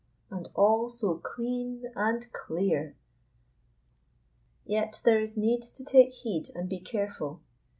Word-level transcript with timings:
And 0.31 0.49
all 0.55 0.89
so 0.89 1.19
clean 1.23 1.83
and 1.95 2.25
clear! 2.33 2.95
Yet 4.65 4.99
there 5.05 5.19
is 5.19 5.37
need 5.37 5.61
to 5.61 5.83
take 5.83 6.09
heed 6.11 6.49
and 6.55 6.67
be 6.67 6.79
careful. 6.79 7.39